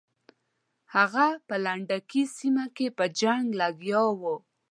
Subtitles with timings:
[0.95, 4.35] هغه په لنډکي سیمه کې په جنګ لګیا وو.